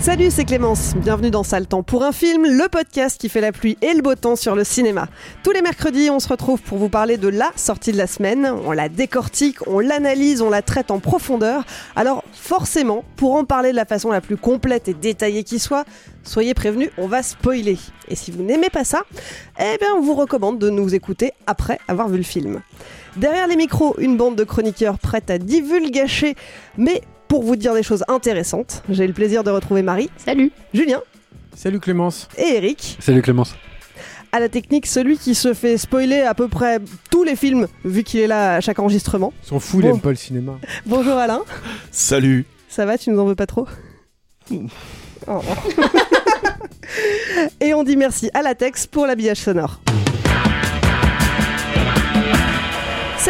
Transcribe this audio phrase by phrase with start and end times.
[0.00, 0.94] Salut, c'est Clémence.
[0.96, 4.00] Bienvenue dans Sale Temps pour un film, le podcast qui fait la pluie et le
[4.00, 5.08] beau temps sur le cinéma.
[5.42, 8.50] Tous les mercredis, on se retrouve pour vous parler de la sortie de la semaine.
[8.64, 11.64] On la décortique, on l'analyse, on la traite en profondeur.
[11.96, 15.84] Alors, forcément, pour en parler de la façon la plus complète et détaillée qui soit,
[16.24, 17.76] soyez prévenus, on va spoiler.
[18.08, 19.02] Et si vous n'aimez pas ça,
[19.58, 22.62] eh bien, on vous recommande de nous écouter après avoir vu le film.
[23.16, 26.36] Derrière les micros, une bande de chroniqueurs prête à divulgacher,
[26.78, 28.82] mais pour vous dire des choses intéressantes.
[28.88, 30.10] J'ai le plaisir de retrouver Marie.
[30.16, 30.50] Salut.
[30.74, 31.00] Julien.
[31.54, 32.28] Salut Clémence.
[32.36, 32.98] Et Eric.
[33.00, 33.54] Salut Clémence.
[34.32, 38.02] À la technique, celui qui se fait spoiler à peu près tous les films, vu
[38.02, 39.32] qu'il est là à chaque enregistrement.
[39.44, 39.94] Ils sont fous, il Bon.
[39.94, 40.58] aime pas le cinéma.
[40.86, 41.42] Bonjour Alain.
[41.92, 43.68] Salut Ça va, tu nous en veux pas trop
[45.28, 45.40] Oh.
[47.60, 49.78] Et on dit merci à Latex pour l'habillage sonore.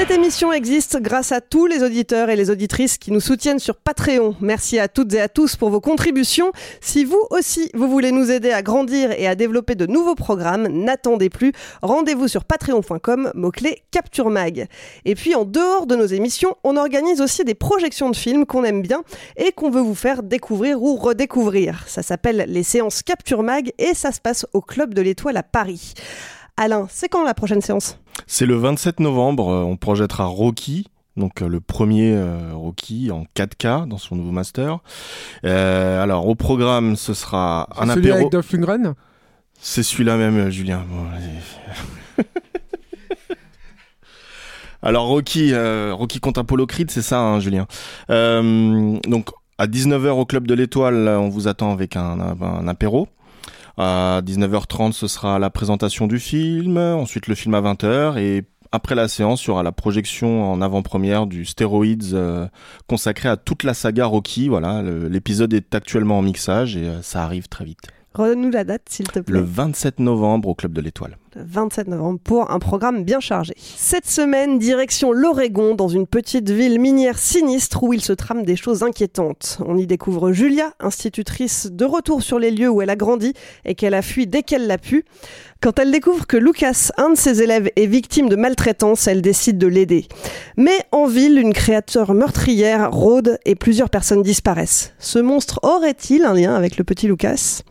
[0.00, 3.76] Cette émission existe grâce à tous les auditeurs et les auditrices qui nous soutiennent sur
[3.76, 4.34] Patreon.
[4.40, 6.52] Merci à toutes et à tous pour vos contributions.
[6.80, 10.68] Si vous aussi, vous voulez nous aider à grandir et à développer de nouveaux programmes,
[10.68, 11.52] n'attendez plus.
[11.82, 14.68] Rendez-vous sur patreon.com, mot-clé Capture Mag.
[15.04, 18.64] Et puis, en dehors de nos émissions, on organise aussi des projections de films qu'on
[18.64, 19.02] aime bien
[19.36, 21.84] et qu'on veut vous faire découvrir ou redécouvrir.
[21.88, 25.42] Ça s'appelle les séances Capture Mag et ça se passe au Club de l'Étoile à
[25.42, 25.92] Paris.
[26.62, 27.98] Alain, c'est quand la prochaine séance?
[28.26, 33.24] C'est le 27 novembre, euh, on projettera Rocky, donc euh, le premier euh, Rocky en
[33.34, 34.80] 4K dans son nouveau master.
[35.46, 38.16] Euh, alors au programme, ce sera un C'est celui apéro.
[38.18, 38.94] avec Dolph Lundgren?
[39.58, 40.84] C'est celui-là même, Julien.
[40.86, 41.06] Bon.
[44.82, 47.66] Alors Rocky, euh, Rocky contre Apollo Creed, c'est ça, hein, Julien?
[48.10, 52.68] Euh, donc à 19h au club de l'Étoile, on vous attend avec un, un, un
[52.68, 53.08] apéro.
[53.76, 58.94] À 19h30, ce sera la présentation du film, ensuite le film à 20h et après
[58.94, 62.46] la séance, il y aura la projection en avant-première du Steroids euh,
[62.86, 64.48] consacré à toute la saga Rocky.
[64.48, 67.88] Voilà, l'épisode est actuellement en mixage et euh, ça arrive très vite.
[68.12, 69.38] Redonne-nous la date, s'il te plaît.
[69.38, 71.16] Le 27 novembre au Club de l'Étoile.
[71.36, 73.54] Le 27 novembre pour un programme bien chargé.
[73.56, 78.56] Cette semaine, direction l'Oregon, dans une petite ville minière sinistre où il se trame des
[78.56, 79.58] choses inquiétantes.
[79.64, 83.32] On y découvre Julia, institutrice de retour sur les lieux où elle a grandi
[83.64, 85.04] et qu'elle a fui dès qu'elle l'a pu.
[85.60, 89.56] Quand elle découvre que Lucas, un de ses élèves, est victime de maltraitance, elle décide
[89.56, 90.08] de l'aider.
[90.56, 94.94] Mais en ville, une créature meurtrière rôde et plusieurs personnes disparaissent.
[94.98, 97.62] Ce monstre aurait-il un lien avec le petit Lucas?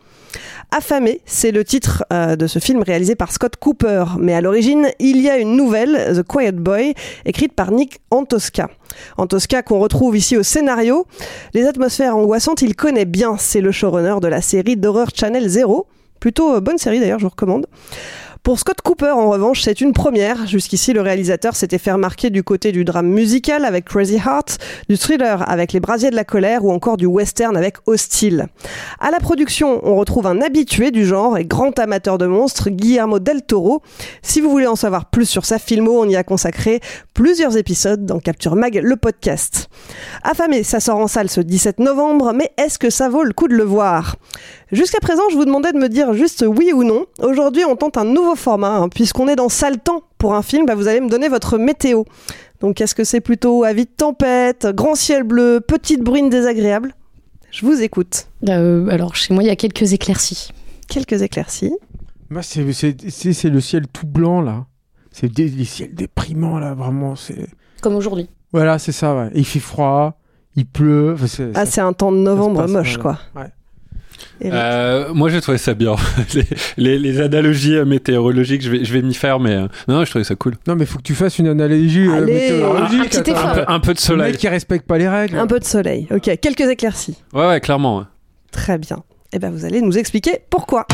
[0.70, 4.04] Affamé, c'est le titre euh, de ce film réalisé par Scott Cooper.
[4.18, 6.94] Mais à l'origine, il y a une nouvelle, The Quiet Boy,
[7.24, 8.70] écrite par Nick Antosca.
[9.16, 11.06] Antosca qu'on retrouve ici au scénario.
[11.54, 13.36] Les atmosphères angoissantes, il connaît bien.
[13.38, 15.86] C'est le showrunner de la série d'horreur Channel Zero.
[16.20, 17.66] Plutôt euh, bonne série d'ailleurs, je vous recommande.
[18.42, 20.46] Pour Scott Cooper, en revanche, c'est une première.
[20.46, 24.56] Jusqu'ici, le réalisateur s'était fait remarquer du côté du drame musical avec Crazy Heart,
[24.88, 28.46] du thriller avec Les Brasiers de la colère ou encore du western avec Hostile.
[28.98, 33.18] À la production, on retrouve un habitué du genre et grand amateur de monstres, Guillermo
[33.18, 33.82] del Toro.
[34.22, 36.80] Si vous voulez en savoir plus sur sa filmo, on y a consacré
[37.12, 39.68] plusieurs épisodes dans Capture Mag, le podcast.
[40.22, 43.48] Affamé, ça sort en salle ce 17 novembre, mais est-ce que ça vaut le coup
[43.48, 44.16] de le voir?
[44.72, 47.06] Jusqu'à présent, je vous demandais de me dire juste oui ou non.
[47.20, 50.64] Aujourd'hui, on tente un nouveau format, hein, puisqu'on est dans sale temps pour un film.
[50.66, 52.04] Bah, vous allez me donner votre météo.
[52.60, 56.94] Donc, est-ce que c'est plutôt avis de tempête, grand ciel bleu, petite bruine désagréable?
[57.50, 58.28] Je vous écoute.
[58.48, 60.50] Euh, alors, chez moi, il y a quelques éclaircies.
[60.88, 61.72] Quelques éclaircies.
[62.28, 64.66] Moi, c'est c'est- c'est- c'est le ciel tout blanc, là.
[65.10, 67.16] C'est des, des ciels déprimants, là, vraiment.
[67.16, 67.48] c'est
[67.82, 68.28] Comme aujourd'hui.
[68.52, 69.30] Voilà, c'est ça, ouais.
[69.34, 70.16] Et il fait froid,
[70.54, 71.14] il pleut.
[71.14, 73.18] enfin, Ah, c'est un temps de novembre passe, moche, voilà.
[73.34, 73.42] quoi.
[73.42, 73.48] Ouais.
[74.44, 75.94] Euh, moi, j'ai trouvé ça bien.
[76.34, 76.44] les,
[76.76, 80.10] les, les analogies euh, météorologiques, je vais, je vais m'y faire, mais euh, non, je
[80.10, 80.54] trouvais ça cool.
[80.66, 83.14] Non, mais faut que tu fasses une analogie euh, météorologique.
[83.16, 83.46] un effort.
[83.48, 84.30] Un peu, un peu de Le soleil.
[84.32, 85.38] mec qui respecte pas les règles.
[85.38, 86.06] Un peu de soleil.
[86.10, 87.16] Ok, quelques éclaircies.
[87.32, 87.98] Ouais, ouais, clairement.
[87.98, 88.04] ouais.
[88.52, 89.02] Très bien.
[89.32, 90.86] Eh ben, vous allez nous expliquer pourquoi.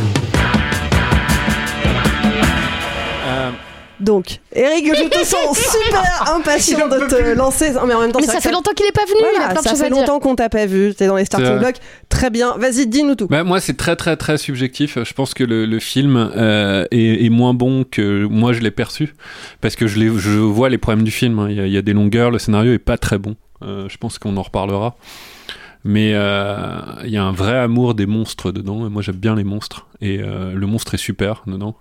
[3.99, 7.73] Donc, Eric, je te sens super impatient de te lancer.
[7.73, 9.17] Non, mais en même temps, Mais ça fait longtemps qu'il est pas venu.
[9.21, 10.95] il a Voilà, plein de ça fait longtemps qu'on t'a pas vu.
[10.95, 11.77] T'es dans les starting blocks.
[12.11, 12.57] Très bien.
[12.59, 13.27] Vas-y, dis-nous tout.
[13.27, 14.99] bah, moi, c'est très, très, très subjectif.
[15.03, 18.71] Je pense que le, le film euh, est, est moins bon que moi je l'ai
[18.71, 19.15] perçu,
[19.61, 21.39] parce que je, l'ai- je vois les problèmes du film.
[21.39, 21.47] hein.
[21.49, 23.35] Il y, a, il y a des longueurs, le scénario est pas très bon.
[23.63, 24.97] Euh, je pense qu'on en reparlera.
[25.85, 28.87] Mais euh, il y a un vrai amour des monstres dedans.
[28.87, 29.87] Et moi, j'aime bien les monstres.
[30.01, 31.77] Et euh, le monstre est super dedans.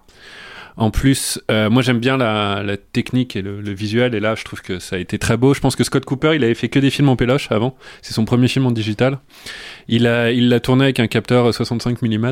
[0.78, 4.36] En plus, euh, moi j'aime bien la, la technique et le, le visuel, et là
[4.36, 5.54] je trouve que ça a été très beau.
[5.54, 7.76] Je pense que Scott Cooper, il avait fait que des films en péloche avant.
[8.02, 9.20] C'est son premier film en digital.
[9.88, 12.32] Il a, il l'a tourné avec un capteur 65 mm.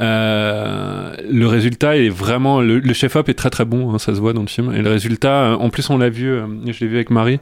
[0.00, 4.20] Euh, le résultat est vraiment le, le chef-op est très très bon, hein, ça se
[4.20, 4.72] voit dans le film.
[4.74, 7.38] Et le résultat, euh, en plus on l'a vu, euh, je l'ai vu avec Marie,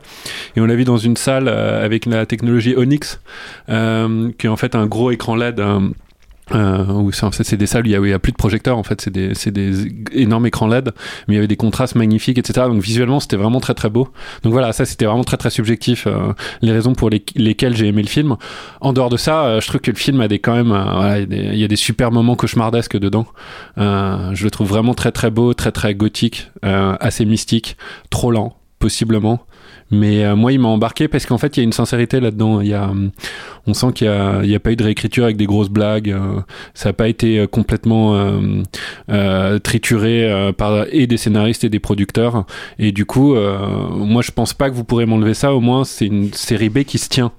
[0.57, 3.21] et on l'a vu dans une salle euh, avec la technologie Onyx,
[3.69, 5.63] euh, qui est en fait un gros écran LED.
[6.55, 9.11] Euh, où c'est des salles où il y a, plus de projecteurs en fait c'est
[9.11, 10.93] des, des énormes écrans LED
[11.27, 14.09] mais il y avait des contrastes magnifiques etc donc visuellement c'était vraiment très très beau.
[14.43, 17.87] Donc voilà ça c'était vraiment très très subjectif euh, les raisons pour les- lesquelles j'ai
[17.87, 18.37] aimé le film.
[18.81, 20.85] En dehors de ça euh, je trouve que le film a des quand même euh,
[20.85, 23.27] voilà, il y il y a des super moments cauchemardesques dedans.
[23.79, 27.77] Euh, je le trouve vraiment très très beau très très gothique assez mystique
[28.11, 29.41] trop lent possiblement
[29.91, 32.61] mais euh, moi il m'a embarqué parce qu'en fait il y a une sincérité là-dedans.
[32.61, 33.11] Il y a hum,
[33.67, 35.69] on sent qu'il y a, il y a pas eu de réécriture avec des grosses
[35.71, 36.41] blagues euh,
[36.75, 38.63] ça n'a pas été euh, complètement euh,
[39.11, 42.45] euh, trituré euh, par et des scénaristes et des producteurs.
[42.79, 43.59] Et du coup euh,
[43.91, 45.55] moi je pense pas que vous pourrez m'enlever ça.
[45.55, 47.33] Au moins c'est une série B qui se tient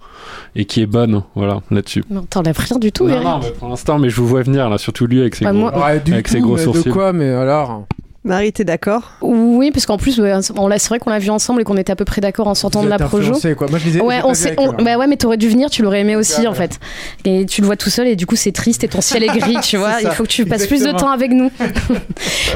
[0.55, 1.23] et qui est bonne.
[1.35, 2.03] Voilà là-dessus.
[2.09, 3.23] Non, t'enlèves rien du tout, non, Eric.
[3.27, 5.51] non, mais pour l'instant mais je vous vois venir là surtout lui avec ses Bah,
[5.51, 6.83] gros moi- avec tout, ses gros mais sourcils.
[6.85, 7.85] de quoi, mais alors?
[8.29, 9.11] Marie, t'es d'accord?
[9.21, 11.77] Oui, parce qu'en plus, ouais, on l'a- c'est vrai qu'on l'a vu ensemble et qu'on
[11.77, 13.33] était à peu près d'accord en sortant Vous de la projo.
[13.57, 13.67] quoi.
[13.69, 14.75] Moi, je les ai- Ouais, on sait, on- hein.
[14.83, 16.79] bah ouais, mais t'aurais dû venir, tu l'aurais aimé aussi en fait.
[17.25, 19.27] Et tu le vois tout seul et du coup c'est triste et ton ciel est
[19.27, 20.01] gris, tu vois.
[20.01, 21.51] Il faut que tu passes plus de temps avec nous.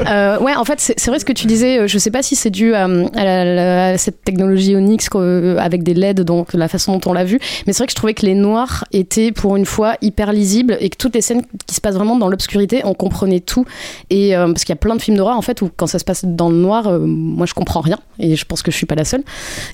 [0.08, 1.78] Euh, ouais, en fait, c'est vrai ce que tu disais.
[1.78, 5.08] euh, Je sais pas si c'est dû à, à la- la- à cette technologie Onyx
[5.14, 7.38] euh, avec des LED, donc la façon dont on l'a vu.
[7.66, 10.76] Mais c'est vrai que je trouvais que les noirs étaient pour une fois hyper lisibles
[10.80, 13.64] et que toutes les scènes qui se passent vraiment dans l'obscurité, on comprenait tout.
[14.10, 16.04] Et euh, parce qu'il y a plein de films d'horreur en fait quand ça se
[16.04, 18.86] passe dans le noir, euh, moi je comprends rien et je pense que je suis
[18.86, 19.22] pas la seule.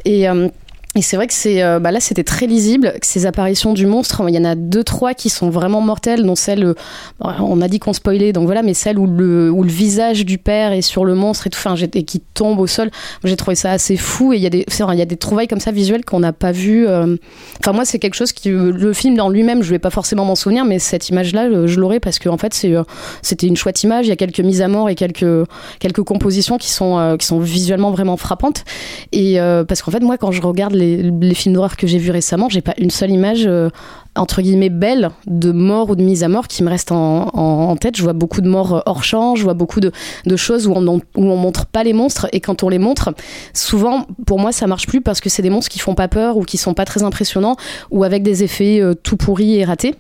[0.07, 0.49] Euh,
[0.97, 3.87] et c'est vrai que c'est euh, bah là c'était très lisible que ces apparitions du
[3.87, 6.75] monstre il y en a deux trois qui sont vraiment mortelles dont celle euh,
[7.21, 10.37] on a dit qu'on spoilait donc voilà mais celle où le où le visage du
[10.37, 11.61] père est sur le monstre et tout
[11.95, 12.91] et qui tombe au sol
[13.23, 15.47] j'ai trouvé ça assez fou et il y a des il y a des trouvailles
[15.47, 17.17] comme ça visuelles qu'on n'a pas vu euh,
[17.61, 20.35] enfin moi c'est quelque chose qui le film en lui-même je vais pas forcément m'en
[20.35, 22.75] souvenir mais cette image là je l'aurais parce que en fait c'est
[23.23, 25.47] c'était une chouette image il y a quelques mises à mort et quelques
[25.79, 28.65] quelques compositions qui sont qui sont visuellement vraiment frappantes
[29.13, 29.39] et
[29.71, 32.61] parce qu'en fait, moi, quand je regarde les, films d'horreur que j'ai vus récemment, j'ai
[32.61, 33.71] pas une seule image euh,
[34.17, 37.97] entre guillemets belle de mort ou de mise à mort qui me reste en, tête.
[37.97, 39.93] Je vois beaucoup de morts euh, hors champ, je vois beaucoup de,
[40.37, 43.15] choses où on, où on montre pas les monstres et quand on les montre,
[43.55, 46.37] souvent pour moi ça marche plus parce que c'est des monstres qui font pas peur
[46.37, 47.57] ou qui sont pas très impressionnants
[47.91, 49.95] ou avec des effets euh, tout pourris et ratés.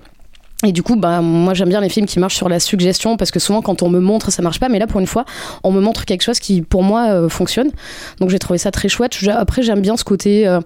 [0.66, 3.30] Et du coup, bah, moi j'aime bien les films qui marchent sur la suggestion parce
[3.30, 5.24] que souvent quand on me montre ça marche pas, mais là pour une fois
[5.62, 7.70] on me montre quelque chose qui pour moi euh, fonctionne.
[8.18, 9.16] Donc j'ai trouvé ça très chouette.
[9.30, 10.60] Après j'aime bien ce côté euh,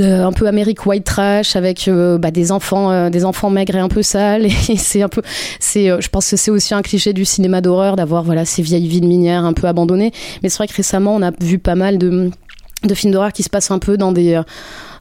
[0.00, 3.80] un peu Amérique white trash avec euh, bah, des enfants, euh, des enfants maigres et
[3.80, 4.46] un peu sales.
[4.68, 5.22] Et c'est un peu,
[5.60, 8.62] c'est, euh, je pense que c'est aussi un cliché du cinéma d'horreur d'avoir voilà ces
[8.62, 10.12] vieilles villes minières un peu abandonnées.
[10.42, 12.30] Mais c'est vrai que récemment on a vu pas mal de
[12.84, 14.42] de films d'horreur qui se passent un peu dans des euh,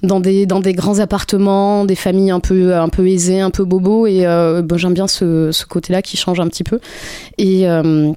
[0.05, 3.65] dans des dans des grands appartements, des familles un peu un peu aisées, un peu
[3.65, 6.79] bobos et euh, j'aime bien ce, ce côté-là qui change un petit peu.
[7.37, 8.11] Et euh,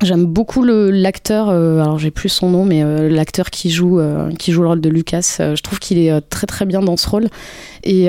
[0.00, 4.00] J'aime beaucoup l'acteur, euh, alors j'ai plus son nom, mais euh, l'acteur qui joue
[4.38, 5.38] qui joue le rôle de Lucas.
[5.40, 7.28] je trouve qu'il est très très bien dans ce rôle.
[7.82, 8.08] Et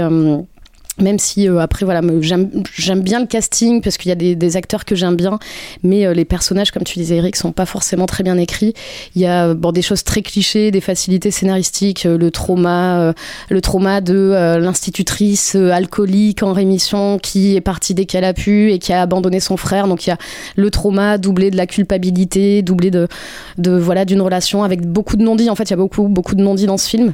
[1.02, 4.58] même si euh, après voilà me- j'aime bien le casting parce qu'il y a des,
[4.58, 5.38] acteurs que j'aime bien
[5.84, 8.74] mais euh, les personnages comme tu disais Eric sont pas forcément très bien écrits.
[9.16, 13.14] Il y a euh, des choses très clichés des facilités scénaristiques le trauma
[13.50, 18.80] le trauma de l'institutrice alcoolique en rémission qui est partie dès qu'elle a pu et
[18.80, 19.88] qui a abandonné son frère.
[19.88, 20.18] Donc il y a
[20.56, 23.08] le trauma doublé de la culpabilité doublé de
[23.58, 25.50] voilà d'une relation avec beaucoup de non-dits.
[25.50, 27.14] En fait il y a beaucoup beaucoup de non-dits dans ce film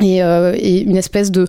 [0.00, 1.46] et, euh, et une espèce de,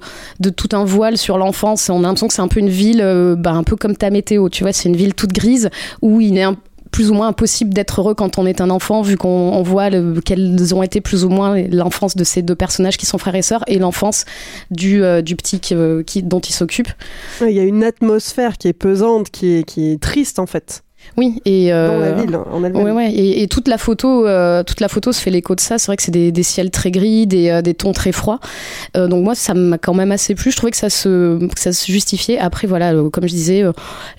[0.55, 1.89] tout un voile sur l'enfance.
[1.89, 4.09] On a l'impression que c'est un peu une ville, euh, bah, un peu comme ta
[4.09, 5.69] météo, tu vois, c'est une ville toute grise
[6.01, 6.45] où il est
[6.91, 9.89] plus ou moins impossible d'être heureux quand on est un enfant, vu qu'on on voit
[9.89, 13.35] le- quelles ont été plus ou moins l'enfance de ces deux personnages qui sont frères
[13.35, 14.25] et sœurs et l'enfance
[14.71, 15.73] du, euh, du petit qui,
[16.23, 16.91] dont ils s'occupent.
[17.39, 20.83] Il y a une atmosphère qui est pesante, qui est triste en fait.
[21.17, 22.83] Oui, et euh, Dans la ville en elle-même.
[22.83, 23.11] Ouais, ouais.
[23.11, 25.77] Et, et toute la photo, euh, toute la photo se fait l'écho de ça.
[25.77, 28.39] C'est vrai que c'est des, des ciels très gris, des, euh, des tons très froids.
[28.95, 30.51] Euh, donc moi, ça m'a quand même assez plu.
[30.51, 32.39] Je trouvais que ça se, que ça se justifiait.
[32.39, 33.63] Après, voilà, comme je disais,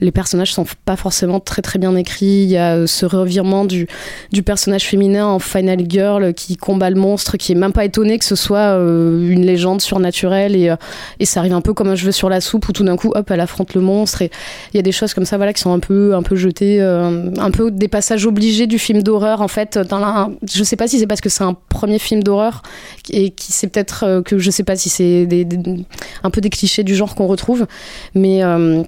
[0.01, 2.43] les personnages sont pas forcément très très bien écrits.
[2.45, 3.87] Il y a ce revirement du,
[4.33, 8.19] du personnage féminin en final girl qui combat le monstre, qui est même pas étonné
[8.19, 10.75] que ce soit une légende surnaturelle et,
[11.21, 13.13] et ça arrive un peu comme un cheveu sur la soupe où tout d'un coup,
[13.15, 14.23] hop, elle affronte le monstre.
[14.23, 14.31] Et
[14.73, 16.72] il y a des choses comme ça, voilà, qui sont un peu, un peu jetées,
[16.81, 19.79] euh, un peu des passages obligés du film d'horreur en fait.
[19.79, 22.63] Dans la, je sais pas si c'est parce que c'est un premier film d'horreur
[23.11, 25.85] et qui c'est peut-être euh, que je sais pas si c'est des- des-
[26.23, 27.67] un peu des clichés du genre qu'on retrouve,
[28.15, 28.83] mais euh,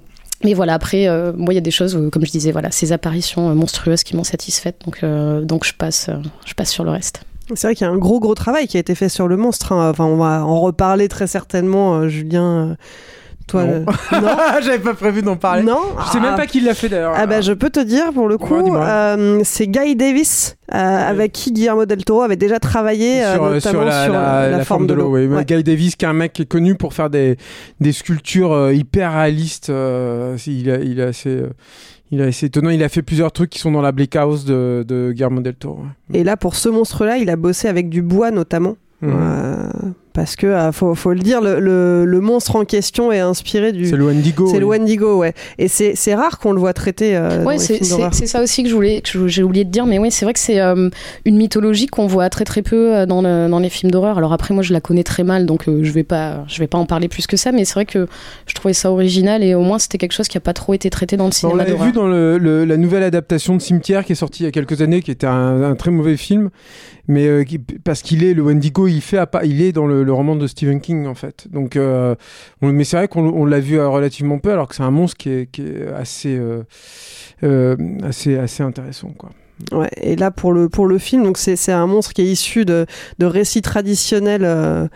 [0.44, 3.54] mais voilà, après, moi, il y a des choses, comme je disais, voilà, ces apparitions
[3.54, 5.02] monstrueuses qui m'ont satisfaite, donc,
[5.46, 6.10] donc je, passe,
[6.44, 7.22] je passe sur le reste.
[7.54, 9.38] C'est vrai qu'il y a un gros gros travail qui a été fait sur le
[9.38, 9.72] monstre.
[9.72, 9.88] hein.
[9.90, 12.76] Enfin, on va en reparler très certainement, Julien.
[13.46, 13.84] Toi, Non.
[14.12, 15.62] le- J'avais pas prévu d'en parler.
[15.62, 15.78] Non.
[16.06, 16.36] Je sais même Ah.
[16.36, 17.12] pas qui l'a fait d'ailleurs.
[17.14, 20.76] Ah bah je peux te dire pour le coup, euh, c'est Guy Davis euh,
[21.10, 24.48] avec qui Guillermo del Toro avait déjà travaillé euh, sur, notamment sur la, sur la-
[24.50, 25.08] la forme de l'eau.
[25.14, 25.26] oui.
[25.26, 25.44] Ouais.
[25.44, 27.36] Guy Davis, qui est un mec qui est connu pour faire des,
[27.80, 29.68] des sculptures hyper réalistes.
[29.68, 31.42] il, a- il est assez,
[32.10, 32.70] il est assez étonnant.
[32.70, 35.54] Il a fait plusieurs trucs qui sont dans la Bleak House de, de Guillermo del
[35.54, 35.80] Toro.
[36.14, 38.76] Et là pour ce monstre-là, il a bossé avec du bois notamment.
[39.02, 39.12] Mhm.
[40.14, 43.72] Parce que euh, faut, faut le dire, le, le- le monstre en question est inspiré
[43.72, 43.86] du.
[43.86, 44.46] C'est le Wendigo.
[44.46, 44.64] C'est le.
[44.64, 45.34] Wendigo, ouais.
[45.58, 47.16] Et c'est c'est rare qu'on le voit traité.
[47.16, 47.82] euh, dans Ouais, c'est
[48.26, 50.60] ça aussi que je voulais, j'ai oublié de dire, mais oui, c'est vrai que c'est
[50.60, 50.88] euh,
[51.24, 54.16] une mythologie qu'on voit très très peu euh, dans, le- dans les films d'horreur.
[54.16, 56.68] Alors après, moi, je la connais très mal, donc euh, je vais pas, je vais
[56.68, 58.06] pas en parler plus que ça, mais c'est vrai que
[58.46, 60.90] je trouvais ça original et au moins c'était quelque chose qui a pas trop été
[60.90, 61.86] traité dans le On cinéma l'avait d'horreur.
[61.86, 64.52] vu dans le- le- la nouvelle adaptation de Cimetière qui est sortie il y a
[64.52, 66.50] quelques années, qui était un, un très mauvais film,
[67.08, 67.44] mais euh,
[67.84, 70.80] parce qu'il est le Wendigo, il fait, il est dans le, le roman de Stephen
[70.80, 71.46] King en fait.
[71.50, 72.14] Donc, euh,
[72.62, 75.16] on- mais c'est vrai qu'on on l'a vu relativement peu, alors que c'est un monstre
[75.16, 76.38] qui est, qui est assez,
[77.42, 79.30] euh, assez, assez intéressant quoi.
[79.72, 82.26] Ouais, et là pour le pour le film, donc c'est c'est un monstre qui est
[82.26, 82.86] issu de,
[83.20, 84.88] de récits traditionnels euh,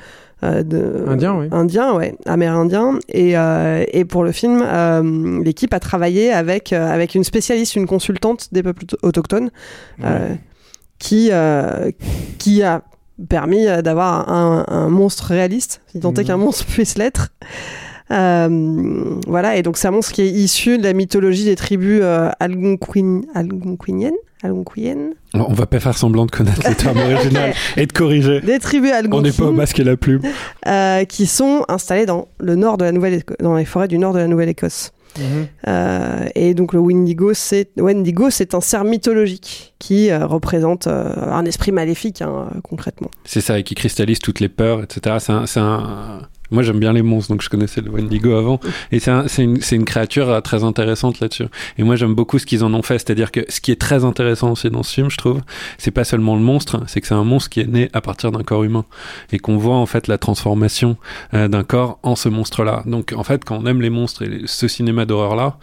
[0.43, 1.47] de Indien, oui.
[1.53, 2.99] indien, ouais, amérindien.
[3.09, 7.87] Et euh, et pour le film, euh, l'équipe a travaillé avec avec une spécialiste, une
[7.87, 9.51] consultante des peuples auto- autochtones,
[10.99, 11.91] qui euh,
[12.39, 12.83] qui a
[13.29, 16.25] permis euh, d'avoir un, un monstre réaliste, si tant est Mhm.
[16.27, 17.29] qu'un monstre puisse l'être.
[18.11, 22.01] Euh, voilà, et donc c'est un monstre qui est issu de la mythologie des tribus
[22.03, 27.85] euh, algonquin- algonquiniennes, algonquiennes, On va pas faire semblant de connaître les termes originaux et
[27.87, 28.41] de corriger.
[28.41, 30.23] des tribus On n'est pas au algonquines masque et la plume.
[30.67, 34.15] euh, qui sont installées dans le nord de la Nouvelle, dans les forêts du nord
[34.15, 34.93] de la Nouvelle-Écosse.
[35.67, 41.15] Euh, et donc le Wendigo, c'est Wendigo, c'est un cerf mythologique qui euh, représente euh,
[41.17, 43.11] un esprit maléfique hein, concrètement.
[43.25, 45.17] C'est ça, et qui cristallise toutes les peurs, etc.
[45.47, 48.61] C'est un, Moi, j'aime bien les monstres, donc je connaissais le Wendigo avant.
[48.91, 51.47] Et c'est un- une, créature euh, très intéressante là-dessus.
[51.77, 52.99] Et moi, j'aime beaucoup ce qu'ils en ont fait.
[52.99, 55.41] C'est-à-dire que ce qui est très intéressant aussi dans ce film, je trouve,
[55.77, 58.33] c'est pas seulement le monstre, c'est que c'est un monstre qui est né à partir
[58.33, 58.85] d'un corps humain.
[59.33, 60.97] Et qu'on voit en fait la transformation
[61.35, 62.83] euh, d'un corps en ce monstre-là.
[62.87, 65.59] Donc, en fait, quand on aime les monstres et ce cinéma d'horreur-là,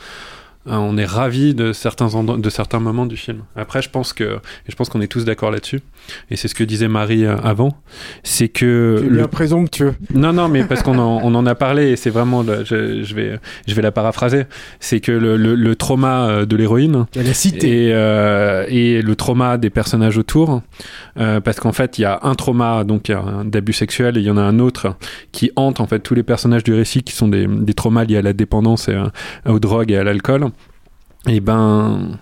[0.66, 3.40] on est ravi de certains de certains moments du film.
[3.56, 5.82] Après, je pense que et je pense qu'on est tous d'accord là-dessus.
[6.30, 7.78] Et c'est ce que disait Marie euh, avant,
[8.24, 9.94] c'est que C'est le- bien présomptueux.
[10.14, 13.04] non, non, mais parce qu'on en, on en a parlé et c'est vraiment, le- je,
[13.04, 14.44] je vais, je vais la paraphraser,
[14.80, 17.88] c'est que le, le- le trauma euh, de l'héroïne Elle a cité.
[17.88, 20.62] et, euh, et le trauma des personnages autour,
[21.20, 23.12] euh, parce qu'en fait, il y a un trauma donc
[23.46, 24.96] d'abus sexuel et il y en a un autre
[25.32, 28.18] qui hante en fait tous les personnages du récit qui sont des, des traumas liés
[28.18, 29.12] à la dépendance et à-
[29.48, 30.48] aux drogues et à l'alcool.
[31.28, 32.20] Et ben,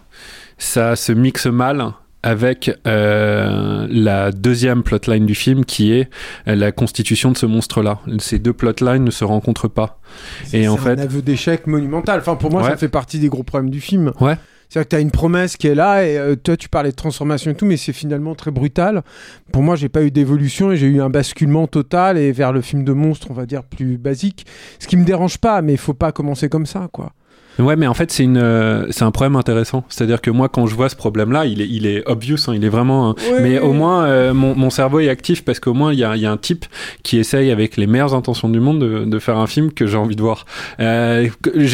[0.57, 1.85] ça se mixe mal
[2.25, 6.09] avec euh, la deuxième plotline du film qui est
[6.47, 7.99] euh, la constitution de ce monstre-là.
[8.19, 9.99] Ces deux plotlines ne se rencontrent pas.
[10.53, 12.19] Et en C'est fait, un aveu d'échec monumental.
[12.21, 12.69] Enfin, pour moi, Ouais.
[12.69, 14.13] ça fait partie des gros problèmes du film.
[14.21, 14.37] Ouais.
[14.69, 16.95] C'est-à-dire que tu as une promesse qui est là et euh, toi tu parlais de
[16.95, 19.03] transformation et tout, mais c'est finalement très brutal.
[19.51, 22.61] Pour moi, j'ai pas eu d'évolution et j'ai eu un basculement total et vers le
[22.61, 24.47] film de monstre, on va dire plus basique.
[24.79, 27.11] Ce qui me dérange pas, mais il faut pas commencer comme ça, quoi.
[27.59, 29.83] Ouais, mais en fait, c'est une, euh, c'est un problème intéressant.
[29.89, 32.63] C'est-à-dire que moi, quand je vois ce problème-là, il est, il est obvious, hein, il
[32.65, 33.09] est vraiment.
[33.11, 33.15] hein.
[33.31, 35.99] Ouais, mais ouais, au moins, euh, mon, mon cerveau est actif parce qu'au moins, il
[35.99, 36.65] y a, il y a un type
[37.03, 39.97] qui essaye avec les meilleures intentions du monde de, de faire un film que j'ai
[39.97, 40.45] envie de voir.
[40.79, 41.27] Euh,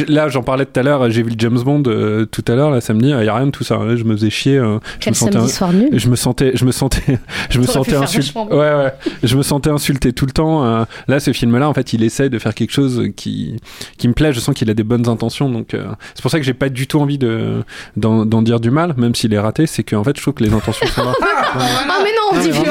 [0.07, 1.09] là, j'en parlais tout à l'heure.
[1.09, 3.09] J'ai vu le James Bond euh, tout à l'heure, là, samedi.
[3.09, 3.75] Il y a rien de tout ça.
[3.75, 3.95] hein.
[3.95, 4.57] Je me faisais chier.
[4.57, 5.89] euh, je Quel me sentais soir nul.
[5.93, 7.01] je me sentais, je me sentais,
[7.49, 8.31] je me sentais insulté.
[8.37, 8.93] Ouais, ouais.
[9.23, 10.65] Je me sentais insulté tout le temps.
[10.65, 13.55] euh, là, ce film-là, en fait, il essaye de faire quelque chose qui,
[13.97, 14.33] qui me plaît.
[14.33, 15.49] Je sens qu'il a des bonnes intentions.
[15.49, 17.63] Donc, euh, c'est pour ça que j'ai pas du tout envie de,
[17.97, 19.67] d'en, d'en dire du mal, même s'il est raté.
[19.67, 21.13] C'est qu'en fait, je trouve que les intentions sont là.
[21.21, 22.69] Ah mais non, on dit plus.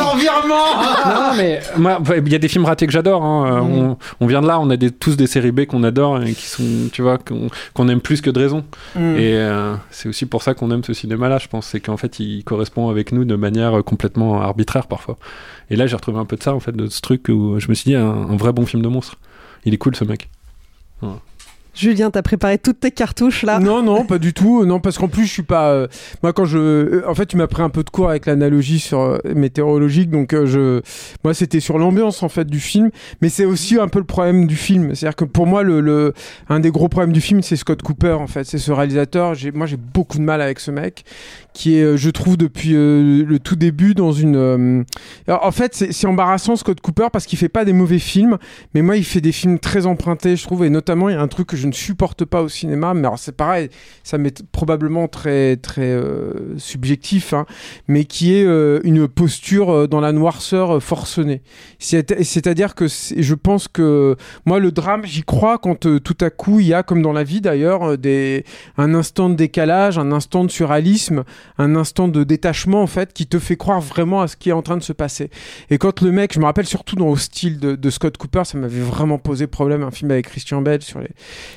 [1.06, 3.24] non, mais moi, il y a des films ratés que j'adore.
[3.24, 3.46] hein.
[3.46, 6.22] Euh, On, on vient de là, on a des, tous des séries B qu'on adore
[6.22, 8.64] et qui sont, tu vois, qu'on, qu'on aime plus que de raison.
[8.94, 9.16] Mm.
[9.16, 11.66] Et euh, c'est aussi pour ça qu'on aime ce cinéma-là, je pense.
[11.66, 15.16] C'est qu'en fait, il correspond avec nous de manière complètement arbitraire parfois.
[15.70, 17.68] Et là, j'ai retrouvé un peu de ça, en fait, de ce truc où je
[17.68, 19.16] me suis dit, un, un vrai bon film de monstre.
[19.64, 20.28] Il est cool, ce mec.
[21.78, 24.64] Julien, t'as préparé toutes tes cartouches là Non, non, pas du tout.
[24.64, 25.70] Non, parce qu'en plus, je suis pas.
[25.70, 25.86] euh,
[26.22, 26.58] Moi, quand je.
[26.58, 30.10] euh, En fait, tu m'as pris un peu de cours avec l'analogie sur euh, météorologique,
[30.10, 30.80] donc je.
[31.24, 32.90] Moi, c'était sur l'ambiance en fait du film,
[33.22, 34.94] mais c'est aussi un peu le problème du film.
[34.94, 36.12] C'est-à-dire que pour moi, le,
[36.48, 38.44] un des gros problèmes du film, c'est Scott Cooper en fait.
[38.44, 39.34] C'est ce réalisateur.
[39.34, 41.04] J'ai moi, j'ai beaucoup de mal avec ce mec,
[41.52, 44.84] qui est, je trouve, depuis le tout début dans une.
[45.28, 48.38] en fait, c'est c'est embarrassant Scott Cooper parce qu'il fait pas des mauvais films,
[48.74, 51.20] mais moi, il fait des films très empruntés, je trouve, et notamment, il y a
[51.20, 53.68] un truc que je ne supporte pas au cinéma, mais alors c'est pareil,
[54.02, 57.46] ça m'est probablement très, très euh, subjectif, hein,
[57.86, 61.42] mais qui est euh, une posture euh, dans la noirceur forcenée.
[61.78, 66.60] C'est- C'est-à-dire que je pense que moi, le drame, j'y crois quand tout à coup,
[66.60, 68.44] il y a, comme dans la vie d'ailleurs, des,
[68.76, 71.24] un instant de décalage, un instant de surréalisme,
[71.58, 74.52] un instant de détachement, en fait, qui te fait croire vraiment à ce qui est
[74.52, 75.30] en train de se passer.
[75.70, 78.42] Et quand le mec, je me rappelle surtout dans le style de, de Scott Cooper,
[78.44, 81.10] ça m'avait vraiment posé problème, un film avec Christian Bale sur les,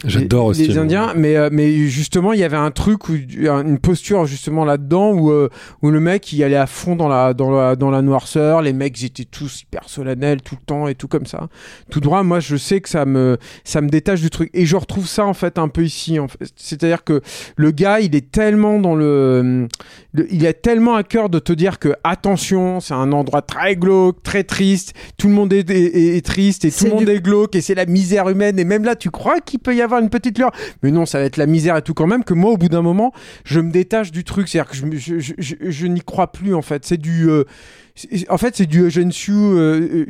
[0.05, 0.67] J'adore les, aussi.
[0.67, 4.65] les Indiens, mais, euh, mais justement, il y avait un truc, où, une posture justement
[4.65, 5.49] là-dedans où, euh,
[5.83, 8.73] où le mec, il allait à fond dans la, dans la, dans la noirceur, les
[8.73, 11.49] mecs, ils étaient tous hyper solennels tout le temps et tout comme ça.
[11.91, 14.49] Tout droit, moi, je sais que ça me, ça me détache du truc.
[14.53, 16.19] Et je retrouve ça, en fait, un peu ici.
[16.19, 16.37] En fait.
[16.55, 17.21] C'est-à-dire que
[17.55, 19.67] le gars, il est tellement dans le,
[20.13, 23.75] le- il a tellement à cœur de te dire que attention, c'est un endroit très
[23.75, 27.11] glauque, très triste, tout le monde est, est- est triste et tout le monde du-
[27.11, 29.80] est glauque et c'est la misère humaine et même là tu crois qu'il peut y
[29.81, 30.51] avoir une petite lueur,
[30.83, 32.69] mais non, ça va être la misère et tout quand même que moi au bout
[32.69, 33.13] d'un moment,
[33.43, 37.29] je me détache du truc, c'est-à-dire que je, n'y crois plus en fait, c'est du
[37.29, 37.43] euh,
[38.29, 40.05] en fait, c'est du Eugène Sue, euh,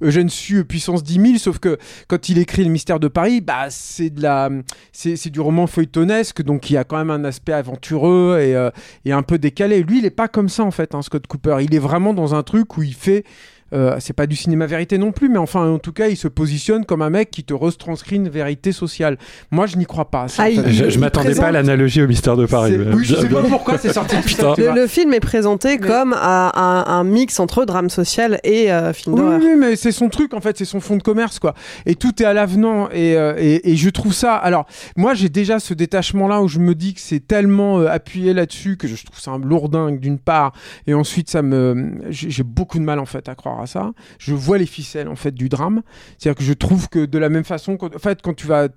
[0.00, 3.66] Eugène Sue puissance 10 000, sauf que quand il écrit Le mystère de Paris, bah,
[3.70, 4.50] c'est de la,
[4.92, 8.54] c'est, c'est du roman feuilletonesque, donc il y a quand même un aspect aventureux et,
[8.54, 8.70] euh,
[9.04, 9.82] et un peu décalé.
[9.82, 11.58] Lui, il est pas comme ça en fait, hein, Scott Cooper.
[11.62, 13.24] Il est vraiment dans un truc où il fait
[13.72, 16.28] euh, c'est pas du cinéma vérité non plus, mais enfin, en tout cas, il se
[16.28, 19.18] positionne comme un mec qui te retranscrit une vérité sociale.
[19.50, 20.26] Moi, je n'y crois pas.
[20.38, 20.62] Ah, il-.
[20.72, 22.76] Je, je m'attendais présente- pas à l'analogie au mystère de Paris.
[22.92, 24.54] Oui, je sais pas pourquoi c'est sorti Putain.
[24.56, 28.92] Le, le film est présenté comme un, un- un mix entre drame social et euh,
[28.92, 29.40] film Oui, d'horreur.
[29.42, 31.54] oui, mais c'est son truc en fait, c'est son fond de commerce quoi.
[31.86, 34.34] Et tout est à l'avenant et, euh, et, et je trouve ça.
[34.34, 37.88] Alors moi j'ai déjà ce détachement là où je me dis que c'est tellement euh,
[37.88, 40.52] appuyé là-dessus que je trouve ça un lourdingue d'une part
[40.86, 43.92] et ensuite ça me j'ai beaucoup de mal en fait à croire à ça.
[44.18, 45.82] Je vois les ficelles en fait du drame.
[46.18, 48.68] C'est-à-dire que je trouve que de la même façon, en fait quand tu vas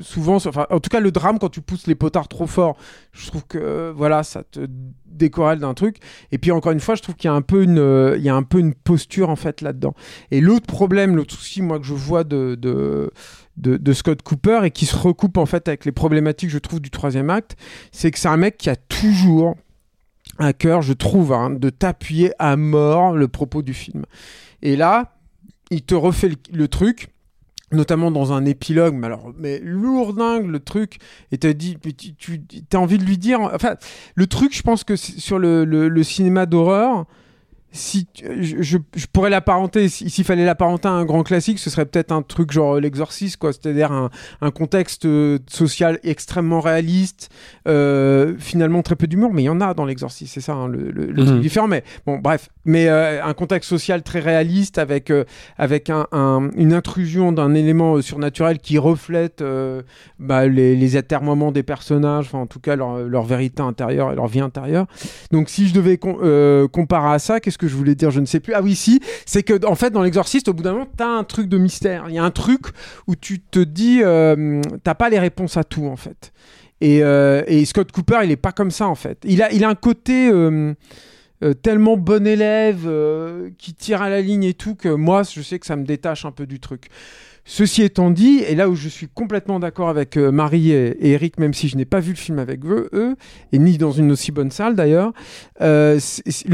[0.00, 2.76] souvent, enfin en tout cas le drame quand tu pousses les potards trop fort,
[3.12, 4.60] je trouve que euh, voilà ça te
[5.06, 5.98] décorrèle d'un truc.
[6.32, 8.22] Et puis encore une fois, je trouve qu'il y a un peu une, euh, il
[8.22, 9.94] y a un peu une posture en fait là-dedans.
[10.30, 13.10] Et l'autre problème, l'autre souci, moi que je vois de, de
[13.58, 16.80] de, de Scott Cooper et qui se recoupe en fait avec les problématiques, je trouve,
[16.80, 17.56] du troisième acte,
[17.92, 19.56] c'est que c'est un mec qui a toujours
[20.38, 24.04] à cœur, je trouve, hein, de t'appuyer à mort le propos du film.
[24.62, 25.16] Et là,
[25.70, 27.08] il te refait le, truc
[27.70, 30.98] notamment dans un épilogue, mais alors, mais lourdingue le truc,
[31.32, 31.76] et t'as dit,
[32.16, 33.74] tu, tu as envie de lui dire, enfin,
[34.14, 37.06] le truc, je pense que sur le, le cinéma d'horreur,
[37.70, 41.68] si je, je, je pourrais l'apparenter, si- s'il fallait l'apparenter à un grand classique, ce
[41.70, 44.08] serait peut-être un truc genre euh, l'exorciste, quoi, c'est-à-dire un,
[44.40, 47.28] un contexte euh, social extrêmement réaliste,
[47.66, 50.68] euh, finalement très peu d'humour, mais il y en a dans l'exorciste, c'est ça hein,
[50.68, 51.26] le, le, le Mhm.
[51.26, 55.24] truc différent, mais bon, bref, mais euh, un contexte social très réaliste avec, euh,
[55.58, 59.82] avec un, un- une intrusion d'un élément surnaturel qui reflète euh,
[60.18, 64.16] bah, les, les atermoiements des personnages, enfin en tout cas leur, leur vérité intérieure et
[64.16, 64.86] leur vie intérieure.
[65.32, 68.20] Donc si je devais com- euh, comparer à ça, qu'est-ce que je voulais dire Je
[68.20, 68.54] ne sais plus.
[68.54, 71.24] Ah oui, si, c'est que en fait dans l'exorciste, au bout d'un moment, t'as un
[71.24, 72.06] truc de mystère.
[72.08, 72.66] Il y a un truc
[73.06, 76.32] où tu te dis, euh, t'as pas les réponses à tout en fait.
[76.80, 79.18] Et, euh, Scott Cooper, il est pas comme ça en fait.
[79.24, 80.74] Il a, il a un côté euh,
[81.42, 82.88] euh, tellement bon élève
[83.58, 86.24] qui tire à la ligne et tout que moi, je sais que ça me détache
[86.24, 86.86] un peu du truc.
[87.44, 91.54] Ceci étant dit, et là où je suis complètement d'accord avec Marie et, Eric, même
[91.54, 93.16] si je n'ai pas vu le film avec eux,
[93.52, 95.12] et ni dans une aussi bonne salle d'ailleurs,
[95.58, 95.98] le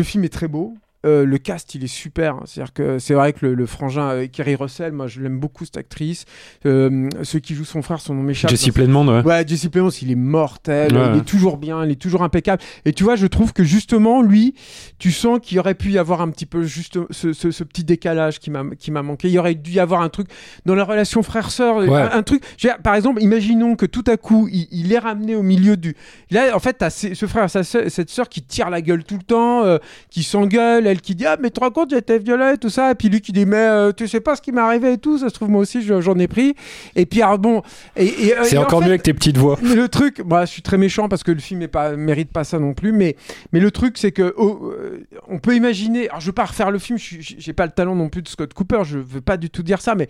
[0.05, 0.77] film est très beau.
[1.04, 2.34] Euh, le cast, il est super.
[2.36, 2.42] hein.
[2.46, 5.64] C'est-à-dire que c'est vrai que le, le frangin euh, Kerry Russell, moi, je l'aime beaucoup
[5.64, 6.24] cette actrice.
[6.66, 8.50] Euh, ceux qui jouent son frère, son nom m'échappe.
[8.50, 9.22] Jesse Plemons, ouais.
[9.22, 10.96] Ouais, Jesse Plemons, il est mortel.
[10.96, 12.62] Ouais, il est toujours bien, il est toujours impeccable.
[12.84, 14.54] Et tu vois, je trouve que justement, lui,
[14.98, 17.84] tu sens qu'il aurait pu y avoir un petit peu juste ce, ce- ce petit
[17.84, 19.28] décalage qui m'a manqué.
[19.28, 20.28] Il aurait dû y avoir un truc
[20.64, 21.88] dans la relation frère-sœur, Ouais.
[22.00, 22.42] un, un truc.
[22.58, 25.94] dire, par exemple, imaginons que tout à coup, il, il est ramené au milieu du.
[26.30, 29.64] Là, en fait, t'as ce frère, cette sœur qui tire la gueule tout le temps,
[29.64, 29.78] euh,
[30.10, 32.90] qui s'engueule, elle qui dit ah mais tu te rends compte j'étais violée tout ça,
[32.90, 34.98] et puis lui qui dit mais euh, tu sais pas ce qui m'est arrivé et
[34.98, 36.54] tout, ça se trouve moi aussi je- j'en ai pris.
[36.96, 37.62] Et puis alors bon,
[37.96, 39.59] et, et, euh, C'est en encore fait- mieux avec tes petites voix.
[39.62, 42.44] mais le truc, moi, je suis très méchant parce que le film pas, mérite pas
[42.44, 43.16] ça non plus, mais,
[43.52, 46.09] mais le truc, c'est que oh, euh, on peut imaginer.
[46.09, 48.54] Alors, je veux pas refaire le film, j'ai pas le talent non plus de Scott
[48.54, 50.09] Cooper, je veux pas du tout dire ça, mais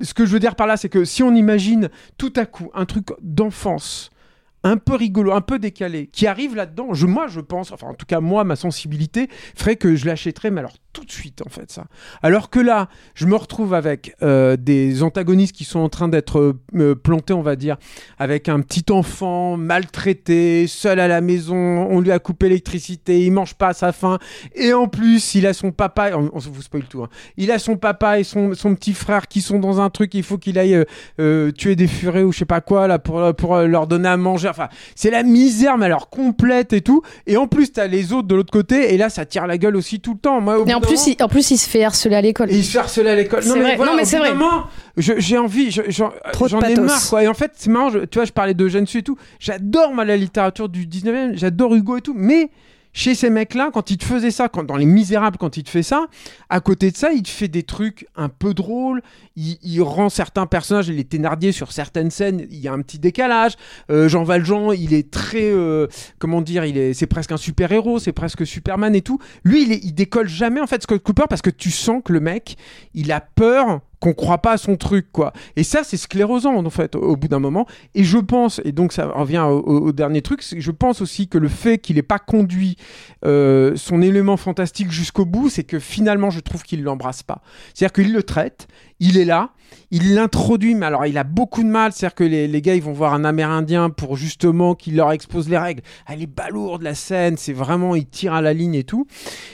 [0.00, 1.88] ce que je veux dire par là, c'est que si on imagine
[2.18, 4.10] tout à coup un truc d'enfance,
[4.62, 7.94] un peu rigolo, un peu décalé, qui arrive là-dedans, je, moi, je pense, enfin, en
[7.94, 11.50] tout cas, moi, ma sensibilité ferait que je l'achèterais, mais alors tout de suite, en
[11.50, 11.84] fait, ça.
[12.22, 16.54] Alors que là, je me retrouve avec euh, des antagonistes qui sont en train d'être
[16.74, 17.76] euh, plantés, on va dire,
[18.18, 23.30] avec un petit enfant maltraité, seul à la maison, on lui a coupé l'électricité, il
[23.30, 24.18] mange pas à sa faim,
[24.54, 27.08] et en plus, il a son papa, on, on vous spoil tout, hein.
[27.36, 30.22] il a son papa et son, son petit frère qui sont dans un truc, il
[30.22, 30.84] faut qu'il aille euh,
[31.20, 34.08] euh, tuer des furets ou je sais pas quoi, là, pour, pour euh, leur donner
[34.08, 37.86] à manger, enfin, c'est la misère, mais alors complète et tout, et en plus, t'as
[37.86, 40.40] les autres de l'autre côté, et là, ça tire la gueule aussi tout le temps.
[40.40, 42.48] Moi, au en plus, il, en plus, il se fait harceler à l'école.
[42.50, 43.42] il se fait harceler à l'école.
[43.42, 43.76] C'est vrai.
[43.76, 44.32] voilà, Non, mais c'est vrai.
[44.96, 46.10] J'ai envie, je- j'en
[46.60, 47.22] ai marre quoi.
[47.22, 49.16] Et en fait, c'est marrant, je- tu vois, je parlais de Gensu et tout.
[49.38, 52.50] J'adore moi la littérature du 19e, j'adore Hugo et tout, mais
[52.92, 55.82] chez ces mecs-là, quand ils te faisaient ça, dans Les Misérables, quand ils te fait
[55.82, 56.06] ça,
[56.48, 59.02] à côté de ça, il te fait des trucs un peu drôles.
[59.36, 62.98] Il, il rend certains personnages, les Thénardier sur certaines scènes, il y a un petit
[62.98, 63.54] décalage.
[63.90, 65.86] Euh, Jean Valjean, il est très, euh,
[66.18, 69.18] comment dire, il est, c'est presque un super héros, c'est presque Superman et tout.
[69.44, 72.20] Lui, il, il décolle jamais en fait Scott Cooper parce que tu sens que le
[72.20, 72.56] mec,
[72.94, 75.32] il a peur qu'on croit pas à son truc quoi.
[75.56, 77.66] Et ça, c'est sclérosant en fait au, bout d'un moment.
[77.94, 81.38] Et je pense, et donc ça revient au, au- dernier truc, je pense aussi que
[81.38, 82.76] le fait qu'il ait pas conduit
[83.24, 87.42] euh, son élément fantastique jusqu'au bout, c'est que finalement, je trouve qu'il l'embrasse pas.
[87.74, 88.68] C'est-à-dire qu'il le traite,
[89.00, 89.50] il est là,
[89.92, 91.92] il l'introduit, mais alors il a beaucoup de mal.
[91.92, 95.48] C'est-à-dire que les, les gars, ils vont voir un Amérindien pour justement qu'il leur expose
[95.48, 95.82] les règles.
[96.08, 99.06] Elle est balourde la scène, c'est vraiment, il tire à la ligne et tout.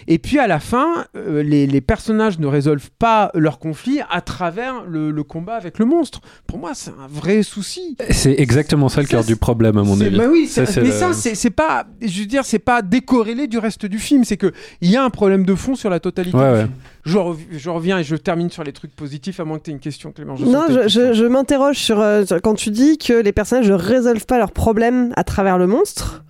[0.09, 4.21] Et puis à la fin, euh, les, les personnages ne résolvent pas leur conflit à
[4.21, 6.21] travers le, le combat avec le monstre.
[6.47, 7.97] Pour moi, c'est un vrai souci.
[8.11, 10.17] C'est exactement ça le cœur du problème, à mon avis.
[10.17, 12.59] bah oui, Ça, c'est- c'est mais le- ça, c'est c'est pas, je veux dire, c'est
[12.59, 14.25] pas décorrélé du reste du film.
[14.25, 16.63] C'est que il y a un problème de fond sur la totalité Ouais, du ouais.
[16.63, 16.73] film.
[17.05, 19.71] Je, rev- je reviens et je termine sur les trucs positifs, à moins que tu
[19.71, 20.37] aies une question, Clément.
[20.37, 23.69] Je Non, je, une je- je m'interroge sur euh, quand tu dis que les personnages
[23.71, 26.25] ne résolvent pas leurs problèmes à travers le monstre.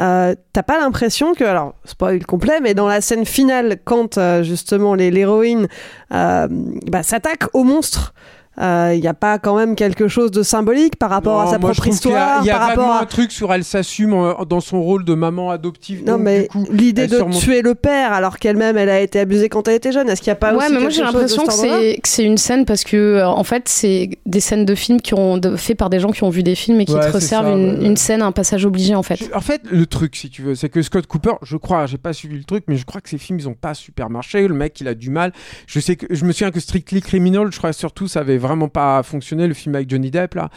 [0.00, 4.42] Euh, T'as pas l'impression que, alors, spoil complet, mais dans la scène finale, quand euh,
[4.42, 5.68] justement les- l'héroïne
[6.10, 8.14] bah, s'attaque au monstre,
[8.60, 11.58] il n'y a pas quand même quelque chose de symbolique par rapport à Non, sa
[11.58, 13.00] moi, je propre trouve qu'il y a- histoire, Il y a, par rapport à...
[13.02, 16.04] un truc sur elle s'assume euh, dans son rôle de maman adoptive.
[16.06, 19.48] Non, donc, mais l'idée de surmonte- tuer le père alors qu'elle-même elle a été abusée
[19.48, 21.02] quand elle était jeune, est-ce qu'il n'y a pas ouais, aussi mais moi quelque j'ai
[21.02, 24.64] l'impression que c'est que c'est une scène parce que euh, en fait c'est des scènes
[24.64, 26.84] de films qui ont de, fait par des gens qui ont vu des films et
[26.84, 29.30] qui Ouais, te resservent ça, une, ouais, une scène, un passage obligé en fait.
[29.34, 32.12] En fait, le truc, si tu veux, c'est que Scott Cooper, je crois, j'ai pas
[32.12, 34.46] suivi le truc, mais je crois que ces films, ils ont pas super marché.
[34.46, 35.32] Le mec, il a du mal.
[35.66, 38.68] Je sais que, je me souviens que Strictly Criminal, je crois surtout, ça avait vraiment
[38.68, 40.50] pas fonctionné, le film avec Johnny Depp, là.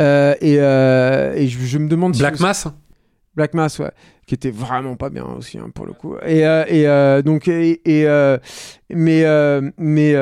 [0.00, 2.42] Euh, et, euh, et je, je me demande Black si.
[2.42, 2.68] Mass
[3.34, 3.90] Black Mass, ouais.
[4.26, 6.16] Qui était vraiment pas bien aussi, hein, pour le coup.
[6.24, 8.38] Et, euh, et euh, donc, et, et, euh,
[8.90, 9.24] mais,
[9.78, 10.12] mais,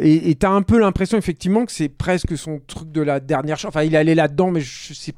[0.00, 3.56] et et t'as un peu l'impression, effectivement, que c'est presque son truc de la dernière
[3.56, 3.70] chance.
[3.70, 5.12] Enfin, il est allé là-dedans, mais je sais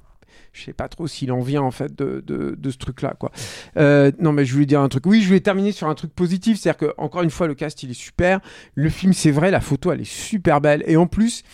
[0.53, 3.15] je sais pas trop s'il en vient en fait de, de, de ce truc là
[3.19, 3.31] quoi.
[3.77, 5.07] Euh, non mais je voulais dire un truc.
[5.07, 7.47] Oui je voulais terminer sur un truc positif c'est à dire que encore une fois
[7.47, 8.41] le cast il est super.
[8.75, 10.83] Le film c'est vrai la photo elle est super belle.
[10.87, 11.45] Et en plus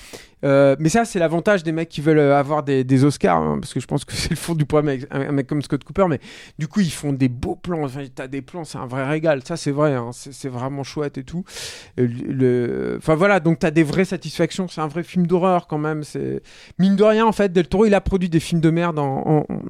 [0.45, 3.59] euh, mais ça, c'est l'avantage des mecs qui veulent euh, avoir des, des Oscars, hein,
[3.61, 5.63] parce que je pense que c'est le fond du problème avec un, un mec comme
[5.63, 6.07] Scott Cooper.
[6.09, 6.21] Mais
[6.59, 7.85] du coup, ils font des beaux plans.
[7.85, 9.43] Enfin, t'as des plans, c'est un vrai régal.
[9.45, 9.95] Ça, c'est vrai.
[9.95, 11.45] hein, c'est vraiment chouette et tout.
[11.99, 14.69] Euh, le- Enfin voilà, donc t'as des vraies satisfactions.
[14.69, 16.03] C'est un vrai film d'horreur quand même.
[16.05, 16.43] C'est
[16.79, 17.53] mine de rien en fait.
[17.53, 19.63] Del Toro, il a produit des films de merde, en, en- en-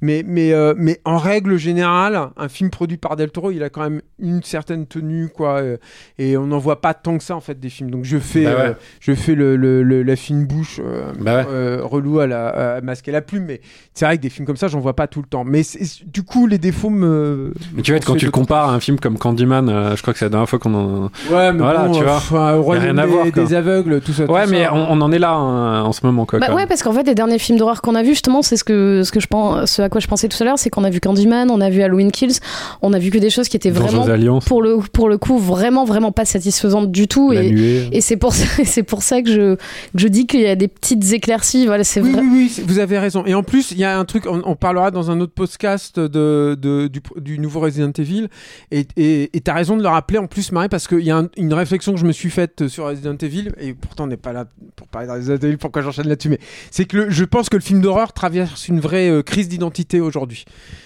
[0.00, 3.70] mais mais euh, mais en règle générale, un film produit par Del Toro, il a
[3.70, 5.60] quand même une certaine tenue quoi.
[5.60, 5.76] euh,
[6.18, 7.90] et on n'en voit pas tant que ça en fait des films.
[7.90, 8.76] Donc je fais Bah ouais.
[9.00, 12.80] je fais le, le- le- la fine bouche euh, Bah euh, relou à, la, à
[12.80, 13.44] masquer la plume.
[13.46, 13.60] Mais
[13.94, 15.44] c'est vrai que des films comme ça, j'en vois pas tout le temps.
[15.44, 17.52] Mais c'est- du coup, les défauts me.
[17.74, 20.12] Mais tu vois, quand tu le compares à un film comme Candyman, euh, je crois
[20.12, 21.02] que c'est la dernière fois qu'on en.
[21.30, 22.16] Ouais, mais voilà, bon, tu vois.
[22.16, 23.44] enfin, rien à des, voir, quoi.
[23.44, 24.24] des aveugles, tout ça.
[24.30, 24.74] Ouais, tout mais ça.
[24.74, 26.38] on, on en est là hein, en ce moment, quoi.
[26.38, 28.56] Bah quand ouais, parce qu'en fait, les derniers films d'horreur qu'on a vus, justement, c'est
[28.56, 30.70] ce que, ce que je pense, ce à quoi je pensais tout à l'heure, c'est
[30.70, 32.38] qu'on a vu Candyman, on a vu Halloween Kills,
[32.82, 34.44] on a vu que des choses qui étaient vraiment, Alliance.
[34.44, 37.30] pour le, pour le coup, vraiment, vraiment pas satisfaisantes du tout.
[37.32, 39.60] La et et c'est pour ça, c'est pour ça que je, que
[40.00, 41.66] je dis qu'il y a des petites éclaircies.
[41.66, 42.22] Voilà, c'est Oui, vrai.
[42.22, 43.24] oui, oui, vous avez raison.
[43.26, 46.00] Et en plus, il y a un truc, on, on parlera dans un autre podcast
[46.00, 48.28] de, de- du, du nouveau Resident Evil.
[48.70, 51.28] Et et t'as raison de le rappeler en plus, Marie, parce qu'il y a un-
[51.36, 54.32] une réflexion que je me suis faite sur Resident Evil, et pourtant on n'est pas
[54.32, 56.38] là pour parler de Resident Evil, pourquoi j'enchaîne là-dessus, mais
[56.70, 60.00] c'est que le- je pense que le film d'horreur traverse une vraie euh, crise d'identité
[60.00, 60.44] aujourd'hui.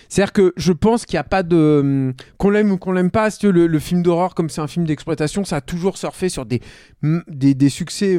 [0.08, 1.80] C'est-à-dire que je pense qu'il n'y a pas de.
[1.82, 4.86] hum, Qu'on l'aime ou qu'on l'aime pas, si le, film d'horreur, comme c'est un film
[4.86, 6.60] d'exploitation, ça a toujours surfé sur des,
[7.02, 8.18] des, succès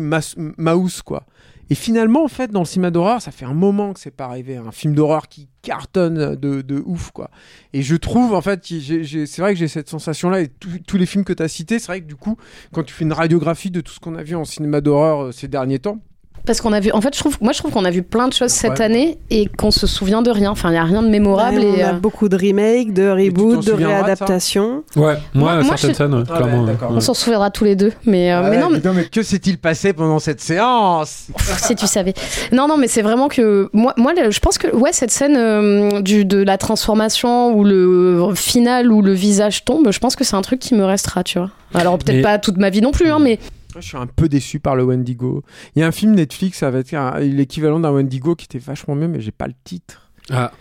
[0.58, 1.26] mouse, quoi.
[1.72, 4.26] Et finalement, en fait, dans le cinéma d'horreur, ça fait un moment que c'est pas
[4.26, 4.56] arrivé.
[4.58, 7.32] Un film d'horreur qui cartonne de, de ouf, quoi.
[7.74, 10.42] Et je trouve, en fait, c'est vrai que j'ai cette sensation-là.
[10.42, 12.38] Et tous- tous les films que tu as cités, c'est vrai que du coup,
[12.72, 15.32] quand tu fais une radiographie de tout ce qu'on a vu en cinéma d'horreur euh,
[15.32, 16.00] ces derniers temps,
[16.46, 18.28] Parce qu'on a vu, en fait, je trouve, moi, je trouve qu'on a vu plein
[18.28, 20.52] de choses cette année et qu'on se souvient de rien.
[20.52, 21.58] Enfin, il y a rien de mémorable.
[21.58, 24.84] Ouais, et, on a euh, beaucoup de remakes, de reboots, de réadaptations.
[24.96, 26.98] Ouais, moi, Moi- moi, certaines je- scènes, ouais, Ah ouais, clairement.
[26.98, 27.92] on s'en souviendra tous les deux.
[28.06, 31.28] Mais, euh, mais non, mais- Ah mais que s'est-il passé pendant cette séance?
[31.58, 32.14] Si tu savais.
[32.52, 36.02] Non, non, mais c'est vraiment que moi, moi, je pense que ouais, cette scène euh,
[36.02, 40.36] du, de la transformation où le final où le visage tombe, je pense que c'est
[40.36, 41.50] un truc qui me restera, tu vois.
[41.74, 43.40] Alors peut-être Mais- pas toute ma vie non plus, hein, mais
[43.76, 45.44] Je suis un peu déçu par le Wendigo.
[45.76, 49.20] Il y a un film Netflix avec l'équivalent d'un Wendigo qui était vachement mieux, mais
[49.20, 50.10] j'ai pas le titre.
[50.32, 50.52] Ah.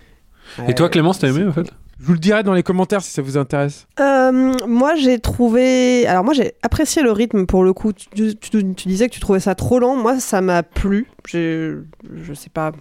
[0.58, 0.70] Ouais.
[0.70, 1.70] Et toi, Clémence, t'as aimé en fait?
[2.00, 3.86] Je vous le dirai dans les commentaires si ça vous intéresse.
[4.00, 6.06] Euh, moi, j'ai trouvé.
[6.06, 7.92] Alors, moi, j'ai apprécié le rythme pour le coup.
[7.92, 9.94] Tu, tu- tu disais que tu trouvais ça trop lent.
[9.96, 11.06] Moi, ça m'a plu.
[11.32, 11.78] Je
[12.34, 12.72] sais pas.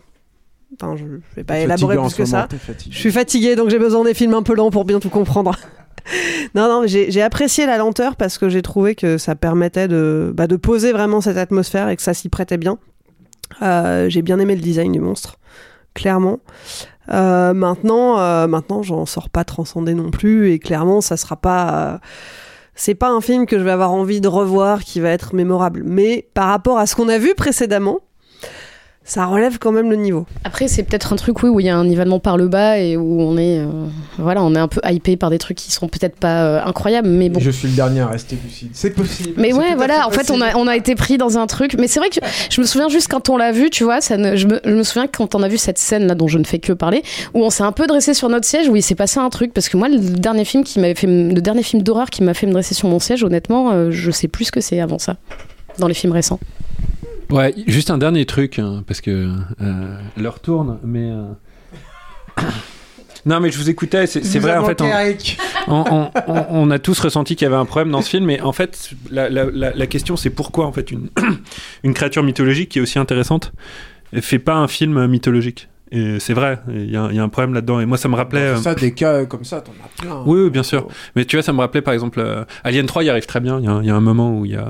[0.82, 2.58] Enfin, je je vais pas élaborer fatigué plus que moment, ça.
[2.58, 2.94] fatigué.
[2.94, 5.58] Je suis fatiguée, donc j'ai besoin des films un peu lents pour bien tout comprendre.
[6.56, 10.48] non, non, j'ai apprécié la lenteur parce que j'ai trouvé que ça permettait de, bah,
[10.48, 12.78] de poser vraiment cette atmosphère et que ça s'y prêtait bien.
[13.62, 15.38] Euh, j'ai bien aimé le design du monstre,
[15.94, 16.40] clairement.
[17.12, 22.00] Euh, maintenant, euh, maintenant, j'en sors pas transcendé non plus et clairement, ça sera pas.
[22.76, 25.84] c'est pas un film que je vais avoir envie de revoir qui va être mémorable.
[25.86, 28.00] Mais par rapport à ce qu'on a vu précédemment,
[29.06, 30.26] ça relève quand même le niveau.
[30.46, 32.78] après c'est peut-être un truc oui où il y a un nivellement par le bas
[32.80, 33.68] et où on est euh,
[34.18, 37.10] voilà, on est un peu hypé par des trucs qui sont peut-être pas euh, incroyables,
[37.10, 37.40] mais bon.
[37.40, 38.70] Je suis le dernier à rester lucide.
[38.74, 39.34] C'est possible.
[39.38, 41.76] Mais ouais, voilà, en fait, on a, on a été pris dans un truc.
[41.80, 44.18] Mais c'est vrai que je me souviens juste quand on l'a vu, tu vois, ça
[44.18, 46.44] ne- je, me, je me souviens quand on a vu cette scène-là dont je ne
[46.44, 47.02] fais que parler,
[47.34, 49.52] où on s'est un peu dressé sur notre siège, où il s'est passé un truc.
[49.54, 52.34] Parce que moi, le dernier film qui m'avait fait, le dernier film d'horreur qui m'a
[52.34, 55.00] fait me dresser sur mon siège, honnêtement, euh, je sais plus ce que c'est avant
[55.00, 55.18] ça,
[55.80, 56.40] dans les films récents.
[57.32, 59.30] Ouais, juste un dernier truc, hein, parce que
[59.62, 61.10] euh, l'heure tourne, mais.
[61.12, 61.32] euh,
[63.26, 65.38] Non, mais je vous écoutais, c'est vrai, en fait, on, Eric.
[65.68, 68.26] on, on- on- on a tous ressenti qu'il y avait un problème dans ce film,
[68.26, 71.08] mais en fait, la, la- la- la question, c'est pourquoi, en fait, une,
[71.86, 73.54] une créature mythologique qui est aussi intéressante
[74.20, 77.30] fait pas un film mythologique Et c'est vrai, il y, a il y a un
[77.30, 77.80] problème là-dedans.
[77.80, 78.40] Et moi, ça me rappelait.
[78.42, 80.24] euh, Ça, des cas comme ça, t'en as plein.
[80.26, 80.88] oui, oui, bien sûr.
[81.16, 83.60] Mais tu vois, ça me rappelait par exemple euh, Alien 3, il arrive très bien.
[83.60, 84.68] Il y, a un- il y a un moment où y a,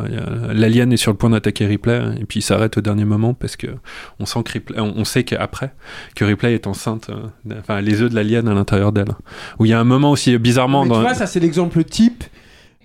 [0.51, 3.55] l'alien est sur le point d'attaquer Ripley et puis il s'arrête au dernier moment parce
[3.55, 3.67] que
[4.19, 5.71] on sent que Ripley, on, sait qu'après
[6.13, 9.13] que Ripley est enceinte, euh, enfin les œufs de l'alien à l'intérieur d'elle.
[9.59, 11.83] Où il y a un moment aussi bizarrement Mais dans tu vois, ça c'est l'exemple
[11.86, 12.25] type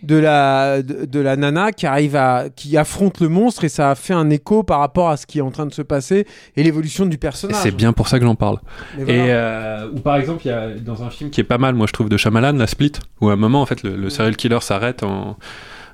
[0.02, 3.90] de la, de, de la nana qui arrive à qui affronte le monstre et ça
[3.90, 6.26] a fait un écho par rapport à ce qui est en train de se passer
[6.56, 7.58] et l'évolution du Et personnage.
[7.62, 8.58] c'est bien pour ça que j'en parle.
[8.96, 9.12] Voilà.
[9.12, 11.74] Et euh, ou par exemple, il y a dans un film qui est pas mal,
[11.74, 14.10] moi je trouve de Shyamalan, La Split, où à un moment en fait le, le
[14.10, 15.36] serial killer s'arrête en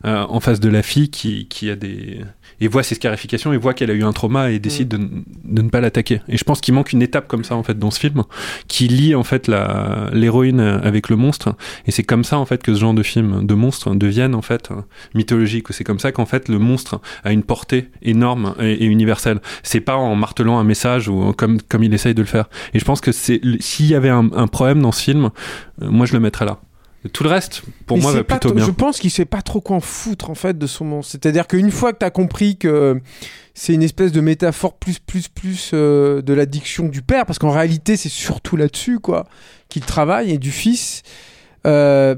[0.04, 2.20] euh, en face de la fille qui, qui a des
[2.60, 5.24] et voit ses scarifications et voit qu'elle a eu un trauma et décide de, n-
[5.44, 6.20] de ne pas l'attaquer.
[6.28, 8.22] Et je pense qu'il manque une étape comme ça en fait dans ce film
[8.68, 12.62] qui lie en fait la l'héroïne avec le monstre et c'est comme ça en fait
[12.62, 14.70] que ce genre de film de monstres deviennent en fait
[15.14, 15.66] mythologiques.
[15.70, 19.40] C'est comme ça qu'en fait le monstre a une portée énorme et, et universelle.
[19.62, 22.48] C'est pas en martelant un message ou comme comme il essaye de le faire.
[22.72, 25.30] Et je pense que c'est s'il y avait un, un problème dans ce film,
[25.82, 26.60] euh, moi je le mettrais là.
[27.12, 28.64] Tout le reste, pour moi, va plutôt bien.
[28.64, 31.12] Je pense qu'il sait pas trop quoi en foutre en fait de son monstre.
[31.12, 33.00] C'est-à-dire qu'une fois que tu as compris que
[33.52, 37.50] c'est une espèce de métaphore plus plus plus euh, de l'addiction du père, parce qu'en
[37.50, 39.26] réalité c'est surtout là-dessus quoi
[39.68, 41.02] qu'il travaille et du fils.
[41.66, 42.14] euh,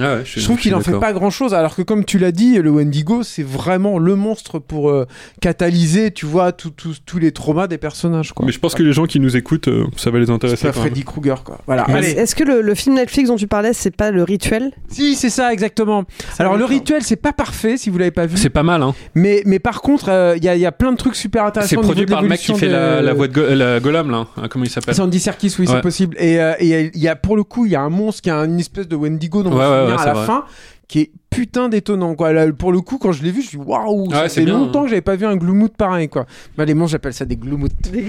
[0.00, 2.04] Ah ouais, je, suis- Je trouve qu'il en fait pas grand chose, alors que comme
[2.04, 5.06] tu l'as dit, le Wendigo, c'est vraiment le monstre pour euh,
[5.40, 8.32] catalyser, tu vois, tous les traumas des personnages.
[8.32, 8.46] Quoi.
[8.46, 10.64] Mais je pense que les gens qui nous écoutent, euh, ça va les c'est intéresser.
[10.66, 10.74] même.
[10.74, 11.58] Freddy Krueger, quoi.
[11.66, 11.86] Voilà.
[12.00, 14.72] Est-ce que le, le film Netflix dont tu parlais, c'est pas le rituel?
[14.88, 16.04] Si, c'est ça, exactement.
[16.38, 18.36] Alors, le rituel, c'est pas parfait, si vous l'avez pas vu.
[18.36, 18.94] C'est pas mal, hein.
[19.14, 21.44] Mais, mais par contre, euh, il y, a- il y a plein de trucs super
[21.44, 21.68] intéressants.
[21.70, 24.10] C'est produit par le mec qui fait la, de- la voix de Go- la Gollum,
[24.10, 24.26] là.
[24.36, 24.94] hein, comment il s'appelle?
[24.94, 25.74] C'est Andy Serkis, oui, Ouais.
[25.74, 26.16] c'est possible.
[26.18, 28.30] Et euh, et il y a pour le coup, il y a un monstre qui
[28.30, 30.26] a une espèce de Wendigo dans Ouais, mon ouais, ouais, à la vrai.
[30.26, 30.44] fin,
[30.88, 32.14] qui est putain détonnant.
[32.14, 32.32] Quoi.
[32.32, 34.50] Là, pour le coup, quand je l'ai vu, je suis waouh, Ouais, ça c'est fait
[34.50, 34.84] longtemps hein.
[34.84, 36.08] que j'avais pas vu un gloumout pareil.
[36.08, 36.26] Quoi.
[36.56, 37.72] Bah, les monstres, j'appelle ça des gloumoutes.
[37.92, 38.02] Des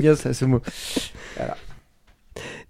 [0.00, 0.60] bien ça, ce mot.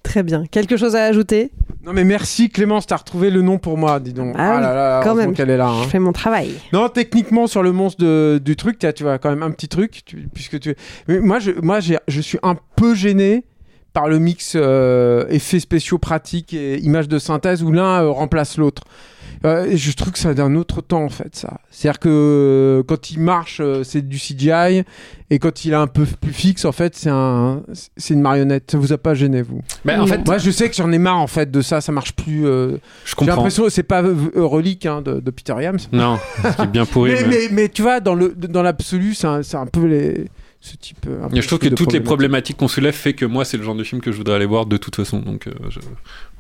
[0.03, 0.45] Très bien.
[0.51, 1.51] Quelque chose à ajouter?
[1.85, 4.35] Non, mais merci Clémence, t'as retrouvé le nom pour moi, dis donc.
[4.38, 5.33] Ah oui, là là, quand même.
[5.35, 5.69] qu'elle est là.
[5.69, 5.83] hein.
[5.85, 6.51] Je fais mon travail.
[6.75, 9.69] Non, techniquement sur le monstre de- du truc, t'as- tu vois quand même un petit
[9.69, 10.75] truc, tu- puisque tu.
[11.09, 13.45] Mais moi, je, moi, je suis un peu gêné
[13.94, 18.59] par le mix euh, effets spéciaux pratiques et images de synthèse où l'un euh, remplace
[18.59, 18.83] l'autre.
[19.44, 21.59] Euh, je trouve que ça d'un autre temps en fait ça.
[21.70, 24.85] C'est-à-dire que euh, quand il marche, euh, c'est du CGI
[25.30, 27.62] et quand il est un peu plus fixe, en fait, c'est un,
[27.96, 28.70] c'est une marionnette.
[28.70, 29.61] Ça vous a pas gêné vous?
[29.85, 31.80] Mais en fait, Moi, je sais que j'en ai marre en fait de ça.
[31.83, 32.46] Ça marche plus.
[32.46, 33.35] euh, je J'ai comprends.
[33.37, 34.02] l'impression que c'est pas
[34.35, 35.88] relique hein, de, de Peter Williams.
[35.92, 37.12] Non, ce qui est bien pourri.
[37.12, 39.85] Mais, mais- mais, mais tu vois, dans le dans l'absolu, c'est un, c'est un peu
[39.85, 40.24] les
[40.66, 40.96] ce type.
[41.07, 42.05] euh, je trouve que toutes les problématique.
[42.05, 44.46] problématiques qu'on soulève fait que moi c'est le genre de film que je voudrais aller
[44.46, 45.79] voir de toute façon donc euh, je-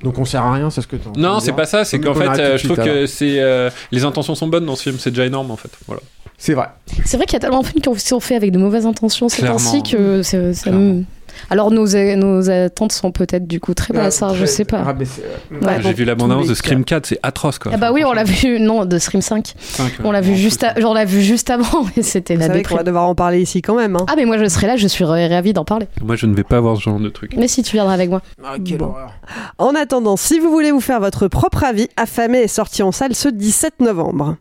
[0.02, 1.08] Donc on sert à rien, c'est ce que tu.
[1.18, 4.34] non c'est pas ça c'est qu'en fait euh, je trouve que c'est euh, les intentions
[4.34, 6.00] sont bonnes dans ce film c'est déjà énorme en fait voilà
[6.38, 6.68] C'est vrai.
[7.04, 8.86] C'est vrai qu'il y a tellement de films qui ont- sont faits avec de mauvaises
[8.86, 9.58] intentions ces Clairement.
[9.58, 11.04] temps-ci que c'est- ça me-
[11.50, 14.82] Alors nos, nos attentes sont peut-être du coup très basses, hein, je sais pas.
[14.82, 15.66] Rabaissé, ouais.
[15.66, 15.94] Ouais, j'ai bon.
[15.94, 18.24] vu la bande-annonce tous de Scream 4 c'est atroce quoi Ah bah oui, on l'a
[18.24, 19.54] vu, non, de Scream 5.
[19.58, 22.78] Cinq, On l'a vu juste, à- on vu juste avant et c'était la déprime.
[22.78, 23.96] va devoir en parler ici quand même.
[23.96, 24.06] hein.
[24.08, 25.86] Ah mais moi je serai là, je suis ra- ravie d'en parler.
[26.02, 28.10] moi je ne vais pas voir ce genre de truc Mais si tu viendras avec
[28.10, 28.22] moi.
[28.44, 28.86] Ah, quelle Bon.
[28.86, 29.12] horreur.
[29.58, 33.14] En attendant, si vous voulez vous faire votre propre avis, Affamé est sorti en salle
[33.14, 34.36] ce 17 novembre.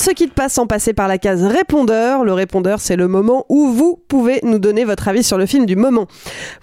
[0.00, 2.24] Se quitte pas sans passer par la case répondeur.
[2.24, 5.66] Le répondeur, c'est le moment où vous pouvez nous donner votre avis sur le film
[5.66, 6.06] du moment.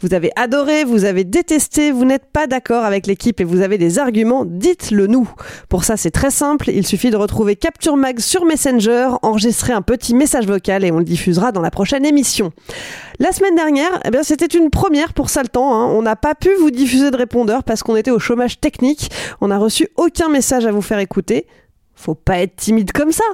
[0.01, 3.77] Vous avez adoré, vous avez détesté, vous n'êtes pas d'accord avec l'équipe et vous avez
[3.77, 5.29] des arguments, dites-le nous.
[5.69, 9.83] Pour ça, c'est très simple, il suffit de retrouver Capture Mag sur Messenger, enregistrer un
[9.83, 12.51] petit message vocal et on le diffusera dans la prochaine émission.
[13.19, 15.73] La semaine dernière, eh bien, c'était une première pour Saltan.
[15.73, 15.85] Hein.
[15.91, 19.11] On n'a pas pu vous diffuser de répondeur parce qu'on était au chômage technique.
[19.41, 21.45] On n'a reçu aucun message à vous faire écouter.
[21.97, 23.25] Faut pas être timide comme ça.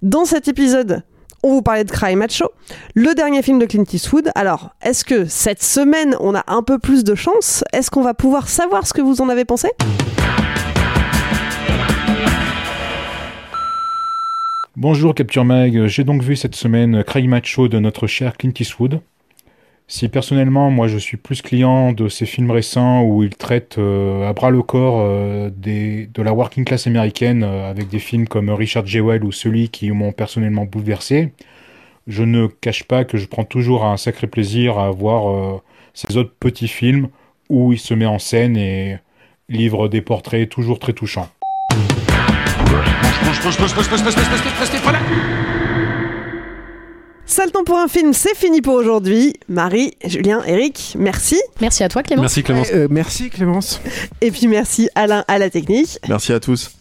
[0.00, 1.02] Dans cet épisode,
[1.42, 2.50] on vous parlait de Cry Macho,
[2.94, 4.32] le dernier film de Clint Eastwood.
[4.34, 7.62] Alors, est-ce que cette semaine, on a un peu plus de chance?
[7.72, 9.68] Est-ce qu'on va pouvoir savoir ce que vous en avez pensé?
[14.74, 19.00] Bonjour Capture Mag, j'ai donc vu cette semaine Cry Macho de notre cher Clint Eastwood.
[19.94, 24.26] Si personnellement, moi je suis plus client de ces films récents où il traite euh,
[24.26, 28.48] à bras le corps euh, de la working class américaine euh, avec des films comme
[28.48, 31.34] Richard Jewell ou celui qui m'ont personnellement bouleversé,
[32.06, 35.60] je ne cache pas que je prends toujours un sacré plaisir à voir euh,
[35.92, 37.08] ces autres petits films
[37.50, 38.96] où il se met en scène et
[39.50, 41.28] livre des portraits toujours très touchants.
[47.32, 49.32] Saltan pour un film, c'est fini pour aujourd'hui.
[49.48, 51.40] Marie, Julien, Eric, merci.
[51.62, 52.20] Merci à toi Clément.
[52.20, 53.80] merci Clémence Euh, merci Clémence.
[54.20, 55.98] Et puis merci Alain à la technique.
[56.10, 56.72] Merci à tous.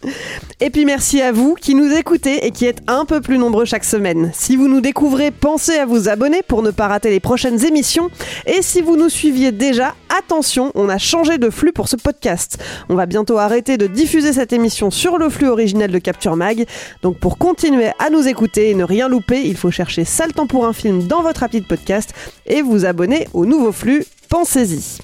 [0.60, 3.64] Et puis merci à vous qui nous écoutez et qui êtes un peu plus nombreux
[3.64, 4.30] chaque semaine.
[4.34, 8.10] Si vous nous découvrez, pensez à vous abonner pour ne pas rater les prochaines émissions.
[8.46, 12.62] Et si vous nous suiviez déjà, attention, on a changé de flux pour ce podcast.
[12.90, 16.66] On va bientôt arrêter de diffuser cette émission sur le flux original de Capture Mag.
[17.04, 20.66] Donc pour continuer à nous écouter et ne rien louper, il faut chercher Saltan pour
[20.66, 22.14] un film dans votre appli de podcast
[22.46, 24.06] et vous abonner au nouveau flux.
[24.32, 25.00] Pensez-y.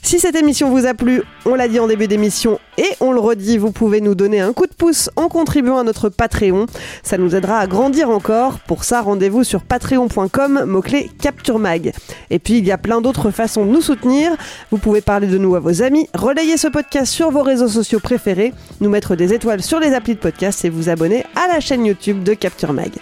[0.00, 3.18] Si cette émission vous a plu, on l'a dit en début d'émission et on le
[3.18, 6.66] redit, vous pouvez nous donner un coup de pouce en contribuant à notre Patreon.
[7.02, 8.60] Ça nous aidera à grandir encore.
[8.60, 11.92] Pour ça, rendez-vous sur patreon.com, mot-clé Capture Mag.
[12.30, 14.36] Et puis, il y a plein d'autres façons de nous soutenir.
[14.70, 17.98] Vous pouvez parler de nous à vos amis, relayer ce podcast sur vos réseaux sociaux
[17.98, 21.58] préférés, nous mettre des étoiles sur les applis de podcast et vous abonner à la
[21.58, 22.92] chaîne YouTube de Capture Mag.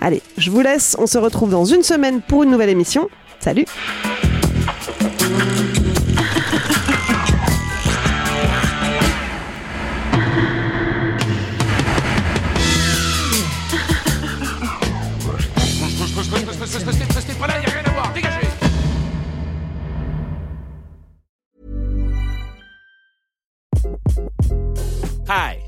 [0.00, 3.10] Allez, je vous laisse, on se retrouve dans une semaine pour une nouvelle émission.
[3.40, 3.66] Salut
[25.28, 25.67] Hi,